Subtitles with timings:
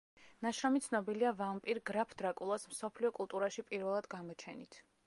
[0.45, 4.87] ნაშრომი ცნობილია ვამპირ გრაფ დრაკულას მსოფლიო კულტურაში პირველად გამოჩენით.